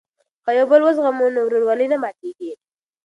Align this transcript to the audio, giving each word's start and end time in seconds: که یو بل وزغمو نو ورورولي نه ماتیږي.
که 0.43 0.49
یو 0.57 0.65
بل 0.71 0.81
وزغمو 0.83 1.27
نو 1.35 1.39
ورورولي 1.45 1.87
نه 1.91 1.97
ماتیږي. 2.03 2.51